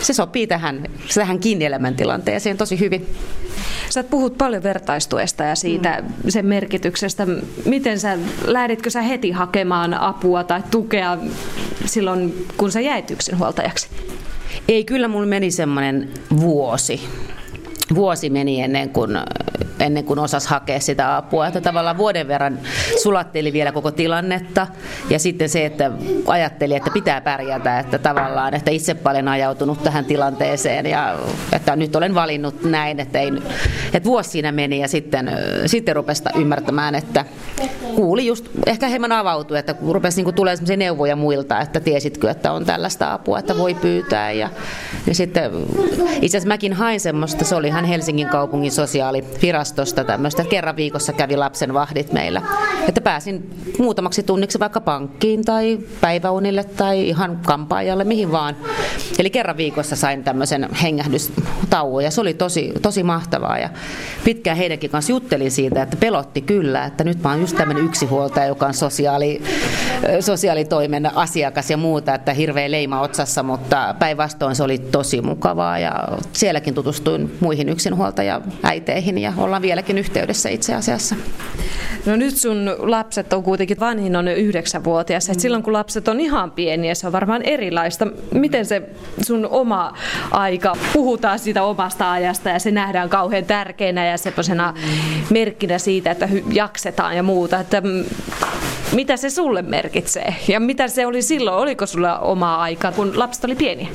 se 0.00 0.12
sopii 0.12 0.47
tähän, 0.47 0.85
tähän 1.14 1.38
kiinni 1.38 1.64
elämäntilanteeseen 1.64 2.57
tosi 2.57 2.81
hyvin. 2.81 3.07
Sä 3.91 4.05
puhut 4.05 4.38
paljon 4.38 4.62
vertaistuesta 4.62 5.45
ja 5.45 5.55
siitä 5.55 6.03
mm. 6.03 6.31
sen 6.31 6.47
merkityksestä. 6.47 7.26
Miten 7.64 8.00
sä, 8.00 8.19
lähditkö 8.45 8.91
sä 8.91 9.03
heti 9.03 9.31
hakemaan 9.31 9.95
apua 9.95 10.45
tai 10.45 10.62
tukea 10.71 11.19
silloin, 11.85 12.47
kun 12.57 12.73
sä 12.73 12.81
jäit 12.81 13.11
yksinhuoltajaksi? 13.11 13.88
Ei, 14.69 14.85
kyllä 14.85 15.09
mulla 15.09 15.26
meni 15.26 15.50
semmoinen 15.50 16.09
vuosi 16.41 17.09
vuosi 17.94 18.30
meni 18.30 18.60
ennen 18.60 18.90
kuin, 18.90 19.10
ennen 19.85 20.05
kuin 20.05 20.19
osasi 20.19 20.49
hakea 20.49 20.81
sitä 20.81 21.17
apua. 21.17 21.47
Että 21.47 21.61
tavallaan 21.61 21.99
vuoden 21.99 22.29
verran 22.29 22.59
sulatteli 23.03 23.53
vielä 23.53 23.73
koko 23.73 23.91
tilannetta. 23.91 24.67
Ja 25.11 25.19
sitten 25.19 25.49
se, 25.49 25.64
että 25.67 25.91
ajatteli, 26.26 26.75
että 26.75 26.91
pitää 26.91 27.21
pärjätä, 27.21 27.79
että 27.79 27.99
tavallaan, 27.99 28.55
että 28.55 28.71
itse 28.71 28.95
paljon 28.95 29.29
ajautunut 29.29 29.83
tähän 29.83 30.05
tilanteeseen. 30.05 30.87
Ja 30.87 31.19
että 31.53 31.76
nyt 31.76 31.97
olen 31.97 32.14
valinnut 32.14 32.62
näin, 32.64 33.00
että, 33.00 33.19
ei, 33.19 33.33
että 33.93 34.05
vuosi 34.05 34.31
siinä 34.31 34.53
meni 34.53 34.81
ja 34.81 34.88
sitten, 34.88 35.31
sitten 35.67 35.97
rupesi 35.97 36.25
ymmärtämään, 36.37 36.95
että 36.95 37.25
kuuli 37.95 38.26
just, 38.26 38.45
ehkä 38.67 38.88
hieman 38.88 39.12
avautui, 39.12 39.59
että 39.59 39.75
rupesi 39.88 40.23
niin 40.23 40.35
tulee 40.35 40.57
sellaisia 40.57 40.76
neuvoja 40.76 41.17
muilta, 41.17 41.61
että 41.61 41.81
tiesitkö, 41.81 42.31
että 42.31 42.53
on 42.53 42.64
tällaista 42.64 43.12
apua, 43.12 43.38
että 43.38 43.59
voi 43.59 43.75
pyytää. 43.75 44.33
Ja, 44.33 44.50
ja 45.07 45.14
sitten 45.14 45.50
itse 46.23 46.37
asiassa 46.37 46.49
mäkin 46.49 46.73
hain 46.73 47.00
semmoista, 47.00 47.45
se 47.45 47.55
oli 47.55 47.69
ihan 47.69 47.85
Helsingin 47.85 48.29
kaupungin 48.29 48.73
sosiaalivirasto 48.73 49.74
varastosta 49.76 50.04
tämmöistä. 50.04 50.45
Kerran 50.45 50.76
viikossa 50.76 51.12
kävi 51.12 51.37
lapsen 51.37 51.75
vahdit 51.75 52.12
meillä. 52.12 52.43
Että 52.88 53.00
pääsin 53.00 53.50
muutamaksi 53.78 54.23
tunniksi 54.23 54.59
vaikka 54.61 54.81
pankkiin 54.81 55.45
tai 55.45 55.78
päiväunille 56.00 56.64
tai 56.64 57.09
ihan 57.09 57.40
kampaajalle, 57.47 58.04
mihin 58.04 58.33
vaan. 58.33 58.57
Eli 59.19 59.31
kerran 59.31 59.57
viikossa 59.57 59.97
sain 59.97 60.25
tämmöisen 60.25 60.69
hengähdystauon 60.83 62.04
ja 62.04 62.11
se 62.11 62.21
oli 62.21 62.35
tosi, 62.35 62.73
tosi 62.83 63.02
mahtavaa. 63.02 63.59
Ja 63.59 63.69
pitkään 64.25 64.57
heidänkin 64.57 64.90
kanssa 64.90 65.12
juttelin 65.12 65.50
siitä, 65.50 65.83
että 65.83 65.97
pelotti 65.97 66.40
kyllä, 66.40 66.85
että 66.85 67.04
nyt 67.04 67.23
mä 67.23 67.31
oon 67.31 67.40
just 67.40 67.57
tämmöinen 67.57 67.85
yksihuoltaja, 67.85 68.47
joka 68.47 68.66
on 68.66 68.75
sosiaali, 68.75 69.43
sosiaalitoimen 70.20 71.16
asiakas 71.16 71.70
ja 71.70 71.76
muuta, 71.76 72.14
että 72.14 72.32
hirveä 72.32 72.70
leima 72.70 73.00
otsassa, 73.00 73.42
mutta 73.42 73.94
päinvastoin 73.99 74.56
se 74.56 74.62
oli 74.62 74.78
tosi 74.78 75.20
mukavaa 75.20 75.78
ja 75.78 76.08
sielläkin 76.32 76.75
tutustuin 76.75 77.37
muihin 77.40 77.68
yksinhuoltaja-äiteihin 77.68 79.18
ja 79.18 79.32
ollaan 79.37 79.62
vieläkin 79.62 79.99
yhteydessä 79.99 80.49
itse 80.49 80.75
asiassa. 80.75 81.16
No 82.06 82.16
nyt 82.16 82.37
sun 82.37 82.76
lapset 82.78 83.32
on 83.32 83.42
kuitenkin, 83.42 83.80
vanhin 83.80 84.16
on 84.16 84.28
yhdeksänvuotias, 84.28 85.28
että 85.28 85.42
silloin 85.42 85.62
kun 85.62 85.73
lapset 85.73 86.08
on 86.08 86.20
ihan 86.20 86.50
pieniä, 86.50 86.94
se 86.94 87.06
on 87.06 87.12
varmaan 87.12 87.42
erilaista. 87.42 88.06
Miten 88.34 88.66
se 88.66 88.82
sun 89.23 89.49
oma 89.50 89.94
aika, 90.30 90.76
puhutaan 90.92 91.38
siitä 91.38 91.62
omasta 91.62 92.12
ajasta 92.12 92.49
ja 92.49 92.58
se 92.58 92.70
nähdään 92.70 93.08
kauhean 93.08 93.44
tärkeänä 93.44 94.06
ja 94.06 94.18
semmoisena 94.18 94.75
merkkinä 95.30 95.78
siitä, 95.78 96.11
että 96.11 96.28
jaksetaan 96.52 97.16
ja 97.16 97.23
muuta, 97.23 97.61
että 97.61 97.82
mitä 98.94 99.16
se 99.16 99.30
sulle 99.30 99.62
merkitsee 99.62 100.34
ja 100.48 100.60
mitä 100.60 100.88
se 100.88 101.06
oli 101.06 101.22
silloin, 101.22 101.56
oliko 101.56 101.86
sulla 101.86 102.18
oma 102.18 102.56
aika, 102.56 102.92
kun 102.92 103.18
lapset 103.18 103.44
oli 103.44 103.54
pieniä? 103.54 103.88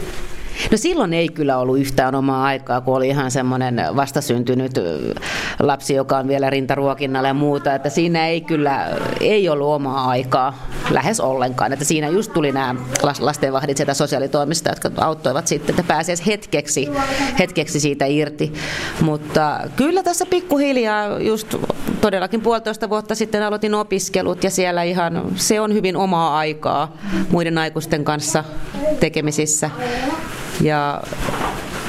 No 0.71 0.77
silloin 0.77 1.13
ei 1.13 1.29
kyllä 1.29 1.57
ollut 1.57 1.79
yhtään 1.79 2.15
omaa 2.15 2.43
aikaa, 2.43 2.81
kun 2.81 2.95
oli 2.95 3.07
ihan 3.07 3.31
semmoinen 3.31 3.81
vastasyntynyt 3.95 4.71
lapsi, 5.59 5.93
joka 5.93 6.17
on 6.17 6.27
vielä 6.27 6.49
rintaruokinnalla 6.49 7.27
ja 7.27 7.33
muuta, 7.33 7.75
että 7.75 7.89
siinä 7.89 8.27
ei 8.27 8.41
kyllä 8.41 8.87
ei 9.19 9.49
ollut 9.49 9.67
omaa 9.67 10.09
aikaa 10.09 10.67
lähes 10.89 11.19
ollenkaan, 11.19 11.73
että 11.73 11.85
siinä 11.85 12.07
just 12.07 12.33
tuli 12.33 12.51
nämä 12.51 12.75
lastenvahdit 13.19 13.77
sieltä 13.77 13.93
sosiaalitoimista, 13.93 14.69
jotka 14.69 14.91
auttoivat 14.97 15.47
sitten, 15.47 15.69
että 15.73 15.83
pääsee 15.83 16.15
hetkeksi, 16.27 16.89
hetkeksi 17.39 17.79
siitä 17.79 18.05
irti, 18.05 18.53
mutta 19.01 19.59
kyllä 19.75 20.03
tässä 20.03 20.25
pikkuhiljaa 20.25 21.19
just 21.19 21.55
todellakin 22.01 22.41
puolitoista 22.41 22.89
vuotta 22.89 23.15
sitten 23.15 23.43
aloitin 23.43 23.73
opiskelut 23.73 24.43
ja 24.43 24.49
siellä 24.49 24.83
ihan 24.83 25.21
se 25.35 25.61
on 25.61 25.73
hyvin 25.73 25.97
omaa 25.97 26.37
aikaa 26.37 26.97
muiden 27.31 27.57
aikuisten 27.57 28.03
kanssa 28.03 28.43
tekemisissä. 28.99 29.69
Ja 30.61 31.01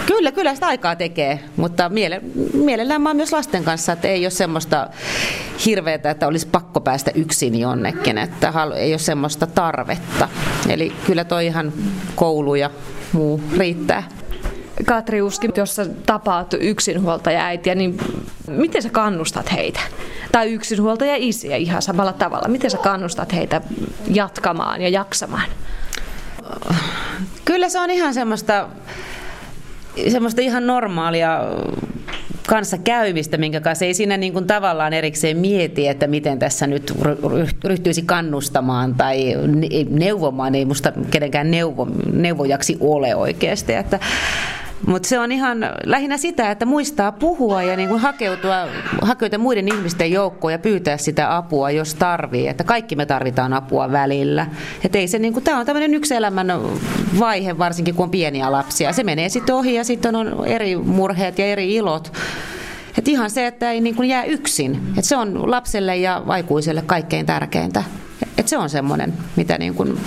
Kyllä, 0.06 0.32
kyllä 0.32 0.54
sitä 0.54 0.66
aikaa 0.66 0.96
tekee, 0.96 1.40
mutta 1.56 1.88
miele, 1.88 2.20
mielellään 2.54 3.02
mä 3.02 3.14
myös 3.14 3.32
lasten 3.32 3.64
kanssa, 3.64 3.92
että 3.92 4.08
ei 4.08 4.24
ole 4.24 4.30
semmoista 4.30 4.88
hirveätä, 5.66 6.10
että 6.10 6.26
olisi 6.26 6.46
pakko 6.46 6.80
päästä 6.80 7.10
yksin 7.14 7.60
jonnekin, 7.60 8.18
että 8.18 8.52
ei 8.76 8.92
ole 8.92 8.98
semmoista 8.98 9.46
tarvetta. 9.46 10.28
Eli 10.68 10.92
kyllä 11.06 11.24
toi 11.24 11.46
ihan 11.46 11.72
koulu 12.14 12.54
ja 12.54 12.70
muu 13.12 13.40
riittää. 13.58 14.08
Katri 14.84 15.22
Uski, 15.22 15.48
jos 15.56 15.76
sä 15.76 15.86
tapaat 16.06 16.54
yksinhuoltaja 16.60 17.44
äitiä, 17.44 17.74
niin 17.74 17.98
miten 18.48 18.82
sä 18.82 18.90
kannustat 18.90 19.52
heitä? 19.52 19.80
Tai 20.32 20.52
yksinhuoltaja 20.52 21.14
isiä 21.16 21.56
ihan 21.56 21.82
samalla 21.82 22.12
tavalla. 22.12 22.48
Miten 22.48 22.70
sä 22.70 22.78
kannustat 22.78 23.32
heitä 23.32 23.60
jatkamaan 24.08 24.80
ja 24.80 24.88
jaksamaan? 24.88 25.48
Kyllä 27.44 27.68
se 27.68 27.80
on 27.80 27.90
ihan 27.90 28.14
semmoista, 28.14 28.68
semmoista 30.08 30.40
ihan 30.40 30.66
normaalia 30.66 31.40
kanssa 32.48 32.78
käymistä, 32.78 33.36
minkä 33.36 33.60
kanssa 33.60 33.84
ei 33.84 33.94
siinä 33.94 34.16
niin 34.16 34.32
kuin 34.32 34.46
tavallaan 34.46 34.92
erikseen 34.92 35.36
mieti, 35.36 35.88
että 35.88 36.06
miten 36.06 36.38
tässä 36.38 36.66
nyt 36.66 36.92
ryhtyisi 37.64 38.02
kannustamaan 38.02 38.94
tai 38.94 39.34
neuvomaan. 39.90 40.54
Ei 40.54 40.64
musta 40.64 40.92
kenenkään 41.10 41.50
neuvo, 41.50 41.88
neuvojaksi 42.12 42.76
ole 42.80 43.14
oikeasti. 43.14 43.72
Että 43.74 44.00
mutta 44.86 45.08
se 45.08 45.18
on 45.18 45.32
ihan 45.32 45.58
lähinnä 45.84 46.16
sitä, 46.16 46.50
että 46.50 46.66
muistaa 46.66 47.12
puhua 47.12 47.62
ja 47.62 47.76
niin 47.76 47.88
kuin 47.88 48.00
hakeutua, 48.00 48.68
hakeutua 49.02 49.38
muiden 49.38 49.68
ihmisten 49.68 50.12
joukkoon 50.12 50.52
ja 50.52 50.58
pyytää 50.58 50.96
sitä 50.96 51.36
apua, 51.36 51.70
jos 51.70 51.94
tarvii. 51.94 52.48
Että 52.48 52.64
kaikki 52.64 52.96
me 52.96 53.06
tarvitaan 53.06 53.52
apua 53.52 53.92
välillä. 53.92 54.46
Ei 54.94 55.08
se, 55.08 55.18
niin 55.18 55.32
kuin, 55.32 55.44
tämä 55.44 55.58
on 55.58 55.66
tämmöinen 55.66 55.94
yksi 55.94 56.14
elämän 56.14 56.52
vaihe, 57.18 57.58
varsinkin 57.58 57.94
kun 57.94 58.04
on 58.04 58.10
pieniä 58.10 58.52
lapsia. 58.52 58.92
Se 58.92 59.04
menee 59.04 59.28
sitten 59.28 59.54
ohi 59.54 59.74
ja 59.74 59.84
sitten 59.84 60.16
on 60.16 60.46
eri 60.46 60.76
murheet 60.76 61.38
ja 61.38 61.46
eri 61.46 61.74
ilot. 61.74 62.12
Et 62.98 63.08
ihan 63.08 63.30
se, 63.30 63.46
että 63.46 63.70
ei 63.70 63.80
niin 63.80 63.94
kuin 63.94 64.08
jää 64.08 64.24
yksin. 64.24 64.80
Et 64.98 65.04
se 65.04 65.16
on 65.16 65.50
lapselle 65.50 65.96
ja 65.96 66.22
aikuiselle 66.26 66.82
kaikkein 66.82 67.26
tärkeintä. 67.26 67.82
Et 68.38 68.48
se 68.48 68.58
on 68.58 68.70
semmoinen, 68.70 69.12
mitä 69.36 69.58
niin 69.58 69.74
kuin 69.74 70.00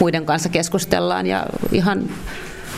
muiden 0.00 0.26
kanssa 0.26 0.48
keskustellaan 0.48 1.26
ja 1.26 1.46
ihan 1.72 2.04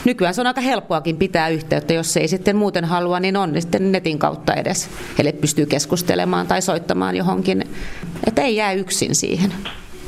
nykyään 0.09 0.35
se 0.35 0.41
on 0.41 0.47
aika 0.47 0.61
helppoakin 0.61 1.17
pitää 1.17 1.49
yhteyttä, 1.49 1.95
jos 1.95 2.17
ei 2.17 2.29
sitten 2.29 2.57
muuten 2.57 2.85
halua, 2.85 3.21
niin 3.21 3.37
on 3.37 3.53
niin 3.53 3.63
sitten 3.63 3.93
netin 3.93 4.19
kautta 4.19 4.55
edes. 4.55 4.91
Eli 5.19 5.33
pystyy 5.33 5.67
keskustelemaan 5.67 6.47
tai 6.47 6.63
soittamaan 6.63 7.17
johonkin, 7.17 7.65
että 8.27 8.43
ei 8.43 8.57
jää 8.57 8.73
yksin 8.73 9.15
siihen 9.15 9.53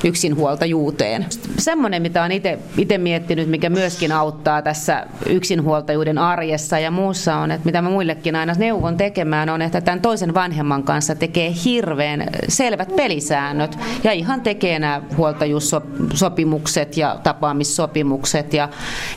yksinhuoltajuuteen. 0.05 1.27
Semmoinen, 1.59 2.03
mitä 2.03 2.21
olen 2.21 2.33
itse 2.77 2.99
miettinyt, 2.99 3.49
mikä 3.49 3.71
myöskin 3.71 4.13
auttaa 4.13 4.63
tässä 4.63 5.07
yksinhuoltajuuden 5.27 6.19
arjessa 6.19 6.79
ja 6.79 6.91
muussa 6.91 7.37
on, 7.37 7.51
että 7.51 7.65
mitä 7.65 7.83
mä 7.83 7.91
muillekin 7.91 8.37
aina 8.37 8.55
neuvon 8.59 8.97
tekemään, 8.97 9.49
on, 9.49 9.63
että 9.63 9.81
tämän 9.81 10.01
toisen 10.01 10.35
vanhemman 10.35 10.83
kanssa 10.83 11.15
tekee 11.15 11.55
hirveän 11.65 12.27
selvät 12.49 12.97
pelisäännöt 12.97 13.79
ja 14.05 14.13
ihan 14.13 14.41
tekee 14.41 14.79
nämä 14.79 15.03
huoltajuussopimukset 15.17 16.97
ja 16.97 17.19
tapaamissopimukset. 17.23 18.55
Ja, 18.55 18.69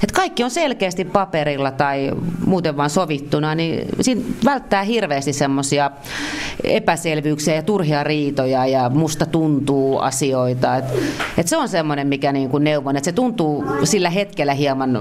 että 0.04 0.15
kaikki 0.15 0.43
on 0.43 0.52
selkeästi 0.52 1.06
paperilla 1.06 1.72
tai 1.72 2.12
muuten 2.46 2.78
vaan 2.78 2.89
sovittuna, 2.89 3.56
niin 3.56 3.88
siinä 4.02 4.22
välttää 4.46 4.84
hirveästi 4.84 5.34
semmoisia 5.34 5.91
epäselvyyksiä 6.63 7.56
ja 7.56 7.62
turhia 7.62 8.04
riitoja 8.04 8.65
ja 8.65 8.89
musta 8.89 9.26
tuntuu 9.26 10.00
asioita 10.00 10.72
et, 10.77 10.86
et 11.38 11.47
se 11.47 11.57
on 11.57 11.69
semmoinen, 11.69 12.07
mikä 12.07 12.31
niin 12.31 12.49
kuin 12.49 12.63
neuvon, 12.63 12.97
että 12.97 13.05
se 13.05 13.12
tuntuu 13.12 13.65
sillä 13.83 14.09
hetkellä 14.09 14.53
hieman, 14.53 14.99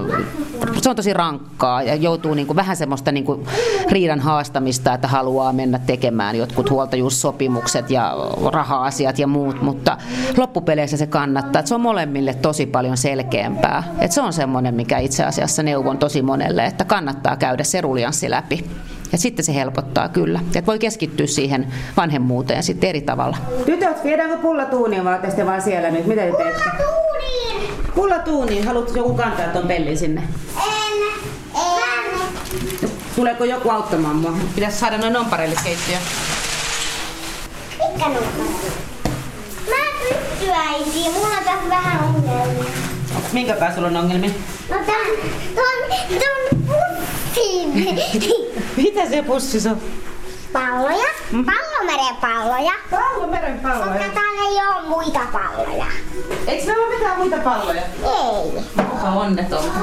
se 0.81 0.89
on 0.89 0.95
tosi 0.95 1.13
rankkaa 1.13 1.83
ja 1.83 1.95
joutuu 1.95 2.33
niin 2.33 2.47
kuin 2.47 2.55
vähän 2.55 2.75
semmoista 2.75 3.11
niin 3.11 3.25
kuin 3.25 3.45
riidan 3.91 4.19
haastamista, 4.19 4.93
että 4.93 5.07
haluaa 5.07 5.53
mennä 5.53 5.79
tekemään 5.79 6.35
jotkut 6.35 6.69
huoltajuussopimukset 6.69 7.91
ja 7.91 8.15
raha-asiat 8.51 9.19
ja 9.19 9.27
muut, 9.27 9.61
mutta 9.61 9.97
loppupeleissä 10.37 10.97
se 10.97 11.07
kannattaa. 11.07 11.59
Et 11.59 11.67
se 11.67 11.75
on 11.75 11.81
molemmille 11.81 12.33
tosi 12.33 12.65
paljon 12.65 12.97
selkeämpää. 12.97 13.83
Et 13.99 14.11
se 14.11 14.21
on 14.21 14.33
semmoinen, 14.33 14.75
mikä 14.75 14.97
itse 14.97 15.23
asiassa 15.23 15.63
neuvon 15.63 15.97
tosi 15.97 16.21
monelle, 16.21 16.65
että 16.65 16.85
kannattaa 16.85 17.35
käydä 17.35 17.63
se 17.63 17.81
ruljanssi 17.81 18.29
läpi. 18.29 18.65
Ja 19.13 19.17
sitten 19.17 19.45
se 19.45 19.55
helpottaa 19.55 20.09
kyllä. 20.09 20.39
Et 20.55 20.67
voi 20.67 20.79
keskittyä 20.79 21.27
siihen 21.27 21.67
vanhemmuuteen 21.97 22.63
sitten 22.63 22.89
eri 22.89 23.01
tavalla. 23.01 23.37
Tytöt, 23.65 24.03
viedäänkö 24.03 24.37
pullatuuniin 24.37 25.05
vai 25.05 25.19
te 25.35 25.45
vaan 25.45 25.61
siellä 25.61 25.91
nyt? 25.91 26.05
Mitä 26.05 26.21
te 26.21 26.31
teette? 26.37 26.63
Pullatuuniin! 26.63 27.73
Pullatuuniin. 27.95 28.67
Haluatko 28.67 28.97
joku 28.97 29.13
kantaa 29.13 29.47
tuon 29.47 29.67
pellin 29.67 29.97
sinne? 29.97 30.23
En. 30.57 31.21
En. 31.55 32.19
Tuleeko 33.15 33.43
joku 33.43 33.69
auttamaan 33.69 34.15
mua? 34.15 34.33
Pitäisi 34.55 34.77
saada 34.79 34.97
noin 34.97 35.13
nomparelle 35.13 35.55
keittiö. 35.63 35.97
Mitkä? 37.87 38.09
Mä 39.69 39.75
en 39.75 39.95
pysty 39.99 40.51
äiti. 40.51 41.09
Mulla 41.13 41.27
on 41.37 41.43
tässä 41.45 41.69
vähän 41.69 42.03
ongelmia. 42.03 42.71
Minkä 43.33 43.53
kanssa 43.53 43.75
sulla 43.75 43.87
on 43.87 43.97
ongelmia? 43.97 44.31
No 44.69 44.75
tän, 44.75 45.31
ton, 45.55 45.97
ton 46.19 46.92
pussin. 47.35 47.97
Mitä 48.77 49.09
se 49.09 49.23
pussi 49.23 49.69
on? 49.69 49.81
Palloja. 50.53 51.07
Mm. 51.31 51.45
Pallomeren 51.45 52.15
palloja. 52.21 52.73
Pallomeren 52.91 53.59
palloja. 53.59 53.85
Mutta 53.85 54.09
täällä 54.13 54.41
ei 54.49 54.67
ole 54.67 54.87
muita 54.87 55.19
palloja. 55.33 55.85
Eikö 56.47 56.65
meillä 56.65 56.85
ole 56.85 56.95
mitään 56.95 57.17
muita 57.17 57.37
palloja? 57.37 57.81
Ei. 58.03 58.63
Onpa 58.77 59.09
onnetonta. 59.09 59.79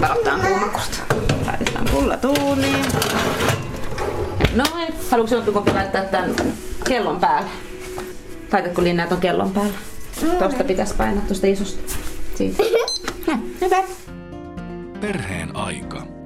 Varotaan 0.00 0.40
kuumakusta. 0.40 1.14
Laitetaan 1.46 1.86
pulla 1.90 2.16
tuuniin. 2.16 2.86
Noin. 4.54 4.94
Haluatko 5.10 5.34
jompikumpi 5.34 5.72
laittaa 5.72 6.04
tämän 6.04 6.34
kellon 6.88 7.20
päälle? 7.20 7.50
Laitatko 8.52 8.82
Linna 8.82 9.06
ton 9.06 9.20
kellon 9.20 9.50
päälle? 9.50 9.74
Tuosta 10.38 10.64
pitäisi 10.64 10.94
painaa 10.94 11.22
tuosta 11.26 11.46
isosta. 11.46 11.94
Siitä. 12.34 12.62
Hyvä. 13.60 13.82
Perheen 15.00 15.56
aika. 15.56 16.17